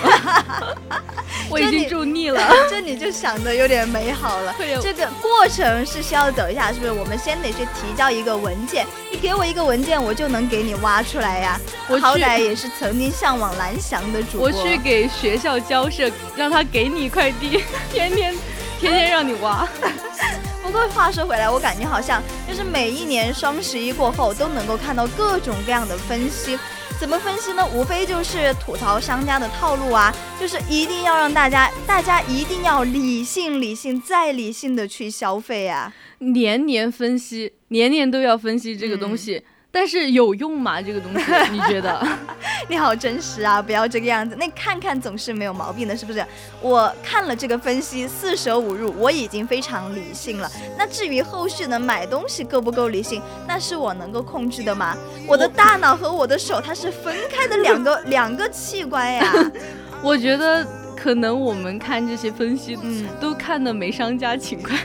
[1.49, 2.41] 我已经住腻了。
[2.69, 4.55] 这你就想的有点美好了。
[4.81, 6.91] 这个过程是需要等一下，是不是？
[6.91, 11.59] 我们先得去提交一个文件，你给我一个文件，我就能给你挖出来呀。
[11.87, 14.47] 我好歹也是曾经向往蓝翔的主播。
[14.47, 18.35] 我去给学校交涉，让他给你一块地， 天天
[18.79, 19.67] 天天让你挖。
[20.63, 26.57] 不过话说回来，我感觉好像就是每一年双十一过后都能够看到各种各样的分析。
[27.01, 27.67] 怎么分析呢？
[27.73, 35.91] 无非就是吐槽商家的套路啊，就是一定要让大家，大家一定要理性、理性再理性的去消费啊。
[36.19, 40.81] 年年分析，年年都要分析这个东西，但是有用吗？
[40.81, 42.05] 这个东西 你觉得？
[42.69, 44.35] 你好真实啊，不要这个样子。
[44.35, 46.23] 那看看总是没有毛病的，是不是？
[46.61, 50.49] 我看了这个分析，四舍五入，我已经非常理性了。
[50.77, 54.95] 那至于后续呢，买东西够不够理性，那是我能够控制的吗？
[55.25, 59.51] 我的大脑和我的手，它是分开的两个 两个器官呀。
[60.03, 60.65] 我觉得
[60.95, 64.77] 可能我们看这些分析，嗯都看的没商家勤快。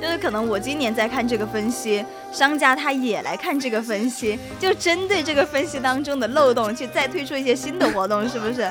[0.00, 8.70] 就是可能我今年在看这个分析，商家他也来看这个分析，就针对这个分析当中的漏洞去再推出一些新的活动，是不是？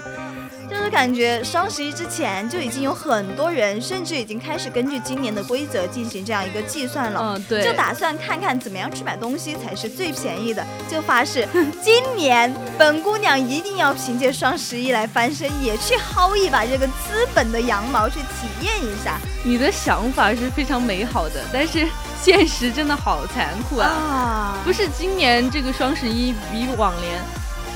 [0.86, 7.20] 就是感觉双十一之前就已经有很多人，甚至已经开始根据今年的规则进行这样一个计算了。
[7.20, 11.48] 嗯，对，就打算看看怎么样去买东西才是最便宜的，就发誓
[11.82, 21.88] 今年本姑娘一定要凭借双十一来翻身，也去薅一把这个资本的羊毛，去体验一下你的想法是非常美好的，但是
[22.22, 23.88] 现实真的好残酷啊！
[23.88, 27.20] 啊不是今年这个双十一比往年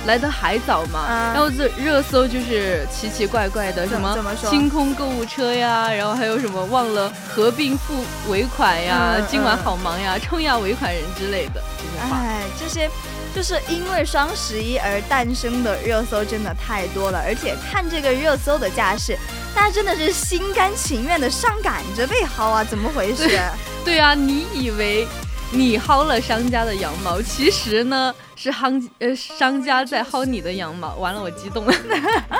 [0.05, 0.99] 来的还早吗？
[0.99, 4.17] 啊然后这热搜就是奇奇怪怪的，什么
[4.49, 12.17] 清空购物车呀，然后还有什么忘了合并付尾款呀，嗯今晚嗯好忙呀，冲呀尾款人之类的这些话。
[12.17, 12.89] 哎，这些
[13.35, 19.17] 就是因为双十一而诞生的热搜真的太多了，而且看这个热搜的架势，
[19.53, 23.39] 大家真的是心甘情愿的上赶着被薅啊，怎么回事？
[23.85, 25.07] 对啊，你以为
[25.51, 30.95] 你薅了商家的羊毛，其实呢是夯呃商家在薅你的羊毛。
[30.95, 31.73] 完了，我激动了，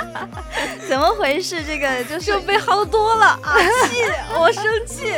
[0.87, 1.63] 怎么回事？
[1.65, 3.55] 这个就是就被薅多了啊！
[3.89, 4.03] 气，
[4.37, 5.13] 我生气。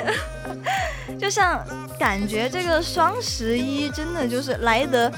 [1.20, 1.64] 就像
[2.00, 5.12] 感觉这个双十一真的就是来得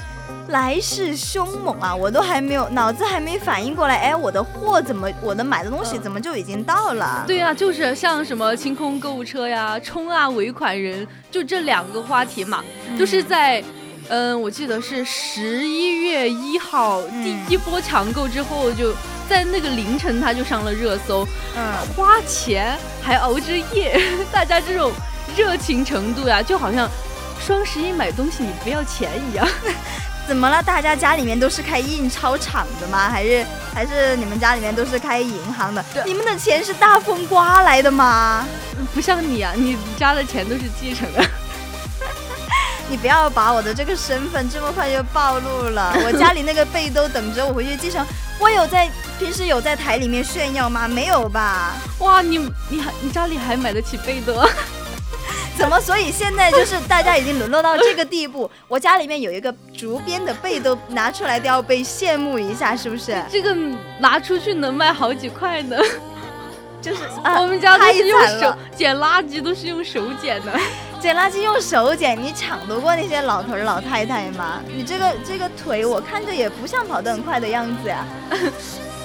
[0.48, 1.94] 来势凶猛啊！
[1.94, 7.24] 我都还没有脑子还没反应过来，哎，我的货怎么，我的买的东西怎么就已经到了？
[7.26, 12.62] 对啊，就是像什么清空购物车呀、冲啊尾款人，就这两个话题嘛，
[12.98, 13.62] 就是在。
[14.10, 18.92] 嗯，我记得是十一月一号第一波抢购之后，就
[19.30, 21.26] 在那个凌晨它就上了热搜，
[21.56, 23.98] 嗯，花钱还熬着夜，
[24.30, 24.92] 大家这种
[25.36, 26.88] 热情程度呀，就好像
[27.40, 29.46] 双十一买东西你不要钱一样。
[30.26, 30.62] 怎么了？
[30.62, 33.10] 大家家里面都是开印钞厂的吗？
[33.10, 35.84] 还是还是你们家里面都是开银行的？
[36.06, 38.46] 你们的钱是大风刮来的吗？
[38.94, 41.22] 不像你啊，你家的钱都是继承的。
[42.88, 45.94] 你不要把我的这个身份这么快就暴露了。
[46.06, 48.02] 我家里那个被都等着我回去继承。
[48.38, 50.88] 我有在平时有在台里面炫耀吗？
[50.88, 51.72] 没有吧？
[51.98, 52.38] 哇，你
[52.70, 54.48] 你还你家里还买得起被的？
[55.56, 55.80] 怎么？
[55.80, 63.16] 所以现在就是大家已经沦落到这个地步， 我家里面有一个竹编的被都拿出来都要被羡慕一下，是不是？
[63.30, 63.54] 这个
[63.98, 65.76] 拿出去能卖好几块呢。
[66.82, 70.52] 就是、啊、我们家都太是用手捡垃圾，都是用手捡的。
[71.00, 74.60] 捡垃圾用手捡，你抢得过那些老头儿老太太吗？
[74.66, 78.04] 你这个这个腿，我看着也不像跑得很快的样子呀。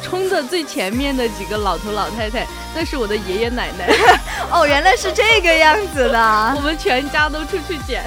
[0.02, 2.46] 冲的最前面的几个老头老太太，
[2.76, 3.88] 那是我的爷爷奶奶，
[4.52, 6.20] 哦，原来是这个样子的
[6.56, 6.62] 我。
[6.62, 8.04] 们全家都出去捡。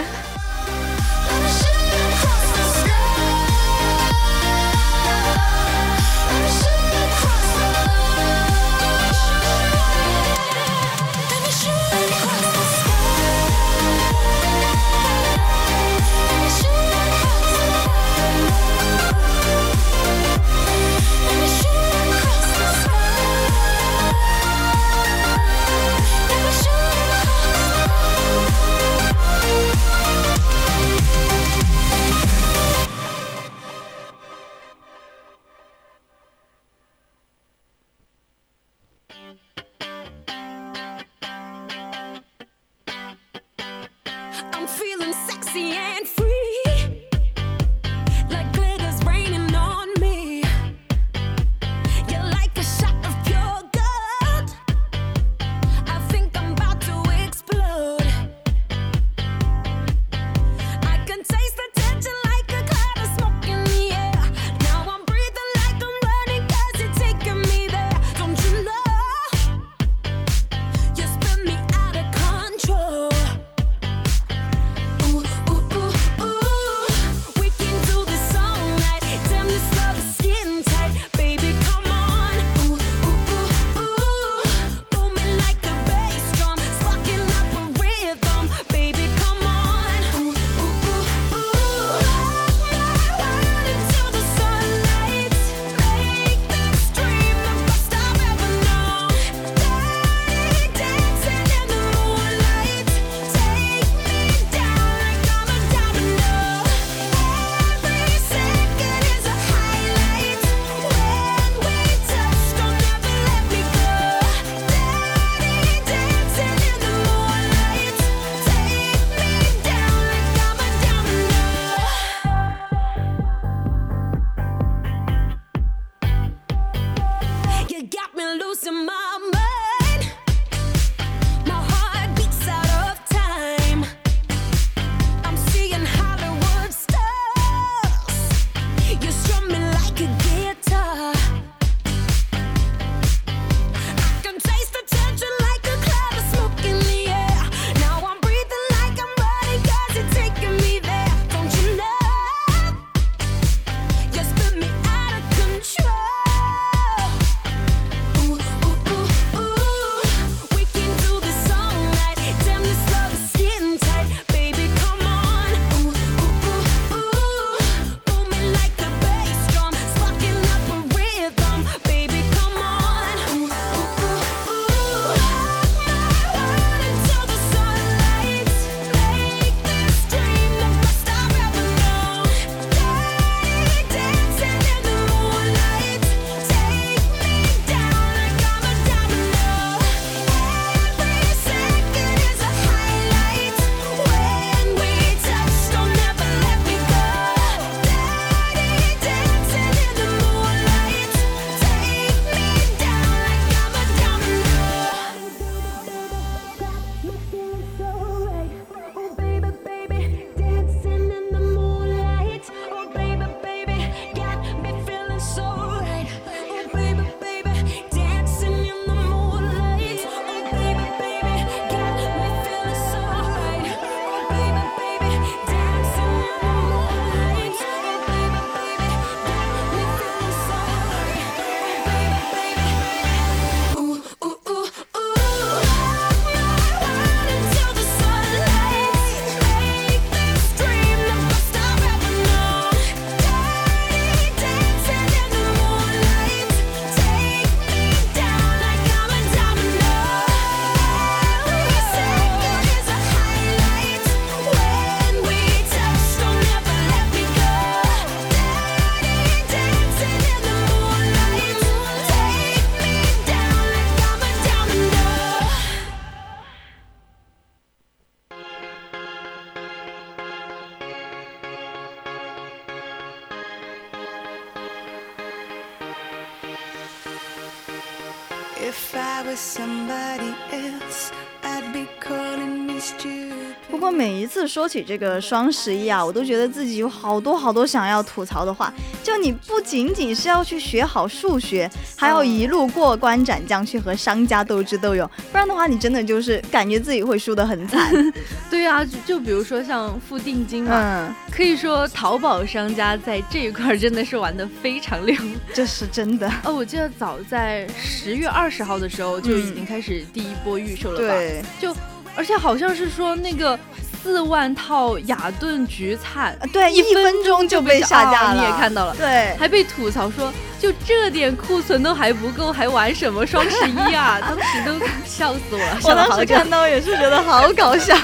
[284.52, 288.70] 说起这个双十一啊，我都觉得自己有好多好多想要吐槽的话。
[289.02, 298.12] 就你不仅仅是要去学好数学，还要一路过关斩将去和商家斗智斗勇，不然的话，你真的就是感觉自己会输得很惨。
[298.50, 305.16] 对啊，就就比如说像付定金嘛，嗯，可以说淘宝商家在这一块儿真的是玩的非常溜。
[305.54, 306.30] 这是真的。
[306.44, 311.14] 哦，我记得早在十月二十号的时候就已经开始第一波预售了吧？
[311.14, 311.74] 对，就
[312.14, 313.58] 而且好像是说那个
[314.02, 318.94] 四万套雅顿橘灿，啊对，一分钟就被下架了，哦你也看到了。
[318.96, 324.18] 对，还被吐槽说，就这点库存都还不够，还玩什么双十一啊？
[324.26, 326.26] 当时都笑死我了，我当时。
[326.26, 327.96] 看到也是觉得好搞笑，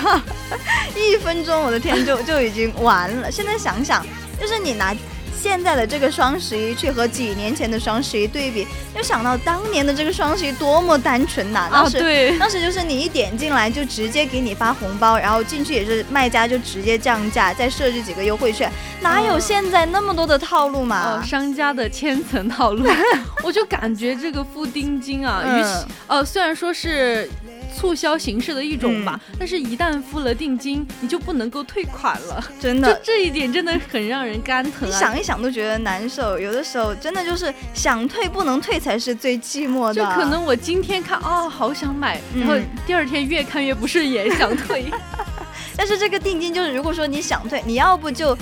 [0.95, 3.31] 一分钟，我的天，就就已经完了。
[3.31, 4.07] 现在想想，
[4.41, 4.95] 就是你拿
[5.41, 18.71] 现在的这个双十一去和几年前的双十一对比，就想到当年的这个双十一多么单纯呐、啊，当时、对，当时就是你一点进来就直接给你发红包，然后进去也是卖家就直接降价，再设置几个优惠券，
[19.01, 21.21] 哪有嗯现在那么多的套路嘛？
[21.21, 22.85] 哦，商家的千层套路，
[23.45, 27.31] 我就感觉这个付定金啊，嗯与其呃虽然说是
[27.75, 33.01] 促销形式的一种吧，嗯但是一旦付了定金，你就不能够退款了， 真的。
[33.05, 34.93] 这一点真的很让人肝疼啊！
[34.93, 39.95] 你想一想都觉得难受，有的时候真的就是想退不能退才是最寂寞的。
[39.95, 42.55] 就可能我今天看哦，好想买，嗯然后
[42.87, 44.87] 第二天越看越不顺眼，想退。
[45.77, 48.37] 但是这个定金就是，如果说你想退，你要不就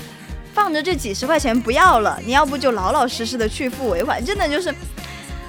[0.55, 4.75] 放着这几十块钱不要了，你要不就老老实实的去付尾款，真的就是，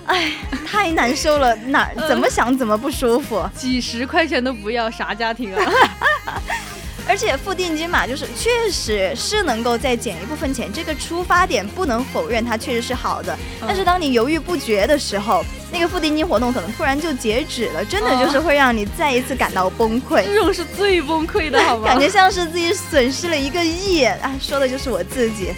[0.07, 0.31] 哎，
[0.65, 3.47] 太难受了，哪怎么想怎么不舒服。
[3.55, 5.61] 几十块钱都不要，啥家庭啊？
[7.09, 13.37] 而且付定金嘛，就是确实是能够再减一部分钱，这个出发点不能否认，它确实是好的。
[13.65, 15.41] 但是当你犹豫不决的时候，
[15.71, 20.23] 那个付定金活动可能突然就截止了，真的就是会让你再一次感到崩溃。
[20.27, 21.87] 这种是最崩溃的，好吗？
[21.87, 25.53] 感觉像是自己损失了一个亿，啊，说的就是我自己。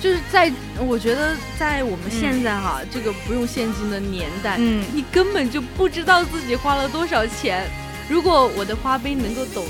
[0.00, 7.64] 就是在我觉得在我们现在哈、这个不用现金的年代，嗯，你根本就不知道自己花了多少钱。
[8.08, 9.64] 如果我的花呗能够懂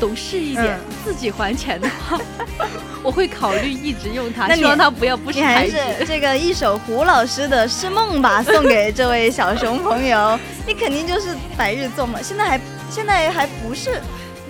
[0.00, 2.18] 懂事一点，嗯自己还钱的话，
[3.04, 5.68] 我会考虑一直用它，希望它不要不识你还。
[5.68, 5.76] 是
[6.06, 12.22] 这个一首胡老师的《是梦吧》送给这位小熊朋友，你肯定就是白日做梦。
[12.24, 12.60] 现在还
[12.90, 14.00] 现在还不是，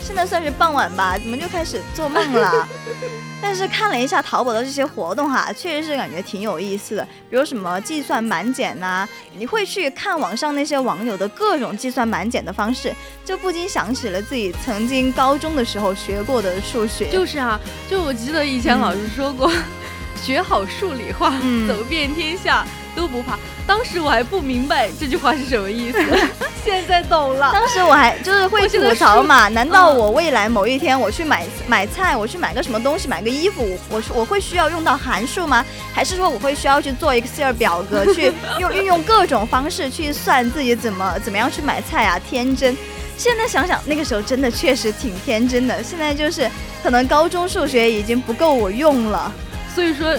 [0.07, 2.69] 现在算是傍晚吧，怎么就开始做梦了？
[3.41, 12.95] 但是看了一下淘宝的这些活动哈，确实是感觉挺有意思的，比如什么计算满减呐、你会去看网上那些网友的各种计算满减的方式，
[13.25, 17.09] 就不禁想起了自己曾经高中的时候学过的数学。
[17.11, 19.51] 就是啊，就我记得以前老师说过，
[20.23, 23.39] 学好数理化，嗯走遍天下都不怕。
[23.67, 25.99] 当时我还不明白这句话是什么意思，
[26.65, 27.51] 现在懂了。
[27.53, 35.65] 当时我还就是会吐槽嘛，难道嗯我未来某一天我去买买菜，我去买个什么东西，买个衣服，我我会需要用到函数吗？
[35.93, 42.19] 还是说我会需要去做 Excel 表格， 去用运用各种方式去算自己怎么怎么样去买菜啊？
[42.29, 42.77] 天真。
[43.17, 45.81] 现在想想，那个时候真的确实挺天真的。
[45.83, 46.51] 现在就是
[46.83, 49.33] 可能高中数学已经不够我用了。
[49.73, 50.13] 所以说，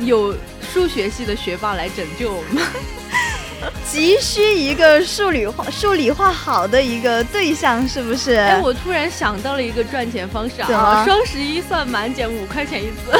[0.00, 0.34] 有
[0.72, 2.62] 数学系的学霸来拯救我们。
[3.90, 8.34] 急需一个数理化数理化好的一个对象，是不是？
[8.34, 11.02] 哎，我突然想到了一个赚钱方式啊！
[11.06, 13.18] 双十一算满减五块钱一次，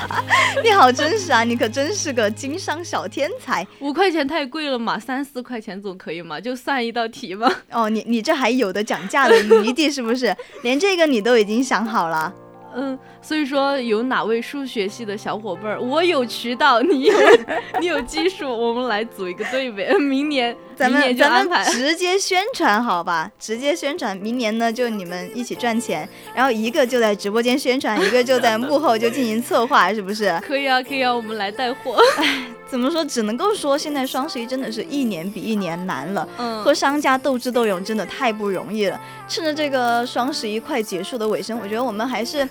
[0.62, 7.50] 你好真实啊，你可真是个经商小天才五块钱太贵了嘛，三四块钱总可以嘛，就算一道题嘛。
[7.70, 7.88] 哦！
[7.88, 10.36] 你你这还有的讲价的余地是不是？
[10.62, 12.32] 连这个你都已经想好了？
[12.74, 17.14] 嗯，所以说有哪位数学系的小伙伴儿，我有渠道，你有
[17.80, 19.92] 你有技术，我们来组一个队呗。
[19.98, 21.64] 明年咱们咱们。
[21.66, 23.30] 直接宣传好吧？
[23.38, 30.38] 直接宣传，明年呢就你们一起赚钱，然后一个就在直播间宣传，一个就在幕后就进行策划， 是不是？
[30.46, 31.98] 可以啊，可以啊，我们来带货。
[32.18, 33.02] 唉怎么说？
[33.02, 36.28] 只能够说现在双十一真的是一年比一年难了。
[36.36, 39.00] 嗯，和商家斗智斗勇真的太不容易了。
[39.26, 42.46] 趁着这个双十一快结束的尾声，我觉得我们还是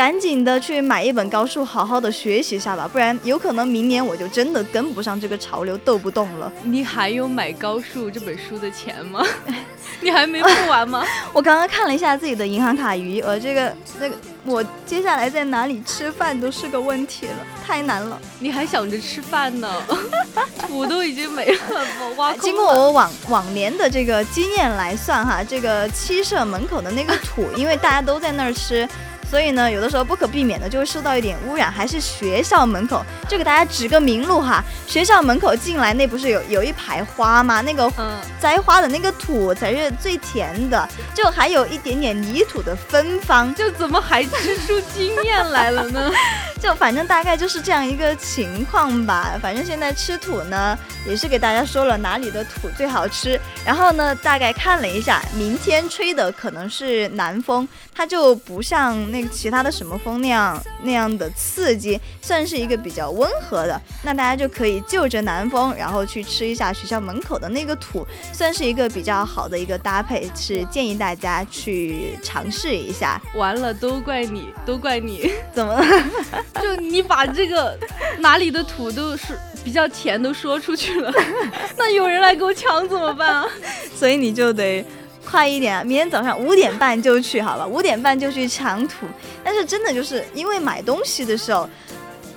[0.00, 6.50] 赶紧的去买一本高数，好好的学习一下吧，不然有可能明年我就真的跟不上这个潮流，斗不动了。
[6.62, 9.22] 你还有买高数这本书的钱吗？
[10.00, 11.04] 你还没付完吗？
[11.34, 18.18] 我刚刚看了一下自己的银行卡余额，这个那个，我接下来在哪里吃饭都是个问题了，太难了。
[18.38, 19.70] 你还想着吃饭呢？
[20.66, 21.58] 土都已经没了，
[22.00, 28.88] 我挖空了经过我往往年的这个经验来算哈，这个七社门口的那个土，因为大家都在那儿吃。
[29.30, 34.64] 所以呢，有的时候不可避免的就会受到一点污染，还是学校门口，就给大家指个明路哈。
[34.88, 37.60] 学校门口进来那不是有有一排花吗？
[37.60, 46.10] 那个嗯，栽花的那个土才是最甜的，就还有一点点泥土的芬芳，就怎么还吃出经验来了呢？
[46.60, 49.38] 就反正大概就是这样一个情况吧。
[49.40, 50.76] 反正现在吃土呢，
[51.06, 53.40] 也是给大家说了哪里的土最好吃。
[53.64, 63.80] 然后呢，大概看了一下，明天吹的可能是南风，它就不像那个其他的什么风那样那样的刺激，算是一个比较温和的。
[64.02, 73.20] 那大家就可以就着南风，然后去吃一下学校门口的那个土，算是一个比较好的一个搭配，是建议大家去尝试一下。
[73.34, 75.30] 完了，都怪你，都怪你！
[75.52, 75.82] 怎么？
[76.60, 77.78] 就你把这个
[78.18, 81.12] 哪里的土都是比较甜都说出去了，
[81.76, 83.46] 那有人来给我抢怎么办啊？
[83.94, 84.84] 所以你就得
[85.30, 85.84] 快一点啊！
[85.84, 89.06] 明天早上五点半就去好了，五点半就去抢土。
[89.44, 91.70] 但是真的就是因为买东西的时候，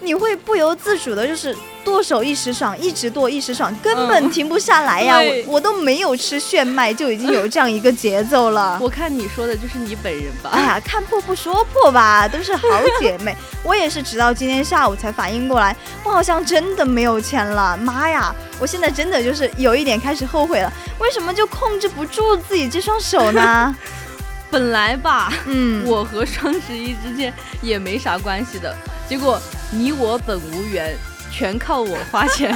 [0.03, 5.19] 你会不由自主的，就是剁手一时爽，一直剁一时爽，根本嗯停不下来呀！
[5.19, 8.77] 对我我都没有吃炫迈，就已经有这样一个节奏了。
[8.83, 10.49] 我看你说的就是你本人吧？
[10.53, 12.67] 哎呀，看破不说破吧，都是好
[12.99, 13.35] 姐妹。
[13.63, 17.77] 我也是直到今天下午才反应过来，我好像真的没有钱了。
[17.77, 23.75] 妈呀，我现在真的就是有一点开始后悔了，为什么就控制不住自己这双手呢？
[24.51, 28.75] 本来吧，嗯，我和双十一之间也没啥关系的，
[29.13, 29.39] 结果
[29.71, 30.97] 你我本无缘，
[31.31, 32.51] 全靠我花钱，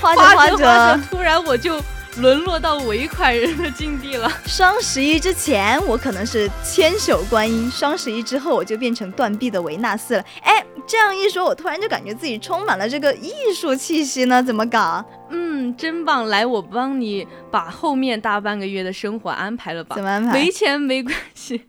[0.00, 1.82] 花着花花着花着着，，突然我就
[2.18, 4.30] 沦落到尾款人的境地了。
[4.46, 10.24] 双十一之前我可能是千手观音，双十一之后我就变成断臂的维纳斯了。
[10.42, 15.04] 哎，这样一说，我突然就感觉自己充满了这个艺术气息呢，怎么搞？
[15.30, 16.28] 嗯，真棒！
[16.28, 20.04] 来，我帮你把后面大半个月的生活安排了吧怎。
[20.04, 20.52] 么安排没？
[20.52, 21.66] 钱没关系，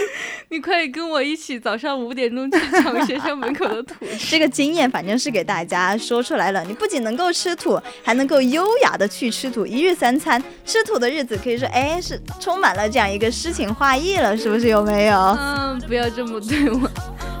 [0.48, 3.94] 你快跟我一起早上五点钟去抢学校门口的土。
[4.30, 15.16] 这个经验反正是给大家说出来了，你不仅能够吃土，还能够优雅的去吃土，一日三餐，吃土的日子可以说，哎，是充满了这样一个诗情画意了，是不是有没有？
[15.16, 16.88] 嗯， 不要这么对我。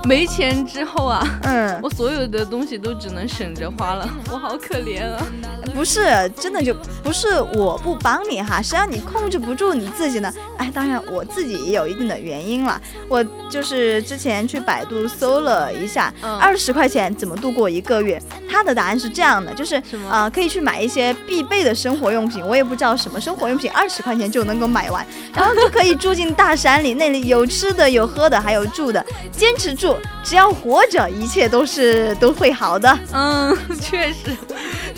[0.04, 5.26] 没钱之后啊，嗯，我所有的东西都只能省着花了，我好可怜啊。
[5.74, 6.04] 不是，
[6.36, 10.32] 真的就不是我不帮你哈，是让你控制不住你自己呢。
[10.58, 18.20] 哎，当然我自己也有一定的原因了，我就是之前去百度搜了一下，嗯二十块钱怎么度过一个月？
[18.48, 32.98] 他的答案是这样的，就是什么呃可以去买一些必备的生活用品，我也不知道什么生活用品二十块钱就能够买完，然后就可以住进大山里， 那里有吃的有喝的还有住的，坚持住，只要活着，一切都是都会好的。
[33.12, 34.36] 嗯，确实，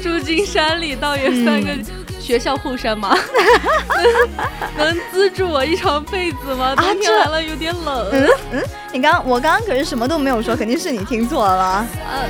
[0.02, 1.70] 住进山里倒也算个
[2.28, 3.16] 学校后山吗，
[4.76, 6.74] 能 能资助我一床被子吗？
[6.76, 8.06] 冬天来了有点冷。
[8.12, 8.62] 嗯嗯，
[8.92, 11.86] 你刚我刚刚可是什么都没有说，肯定是你听错了。
[12.12, 12.28] 嗯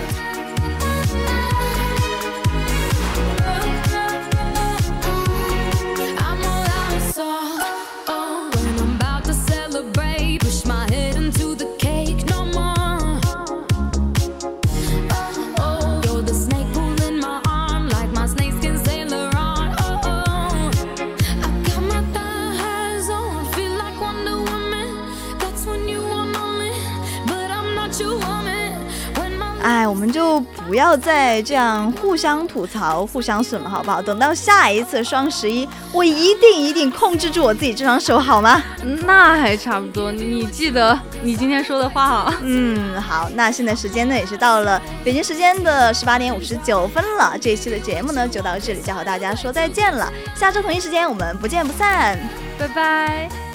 [29.88, 34.02] 我们就不要再这样互相吐槽、互相损了，好不好？
[34.02, 38.62] 等到下一次双十一，我一定一定控制住我自己这双手，好吗？
[39.04, 40.12] 那还差不多。
[40.12, 42.34] 你记得你今天说的话啊。
[42.42, 50.12] 嗯，好，那现在时间呢也是到了北京时间的十八点五十九分了，这一期的节目呢就到这里，就要和大家说再见了。
[50.34, 52.18] 下周同一时间我们不见不散。
[52.58, 53.47] 拜拜。